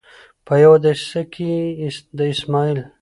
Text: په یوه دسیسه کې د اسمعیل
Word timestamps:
په 0.45 0.53
یوه 0.63 0.77
دسیسه 0.83 1.21
کې 1.33 1.51
د 2.17 2.19
اسمعیل 2.33 2.79